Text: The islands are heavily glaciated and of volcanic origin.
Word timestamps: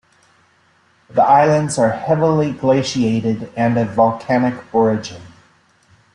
The 1.11 1.21
islands 1.21 1.77
are 1.77 1.91
heavily 1.91 2.53
glaciated 2.53 3.51
and 3.55 3.77
of 3.77 3.89
volcanic 3.91 4.55
origin. 4.73 5.21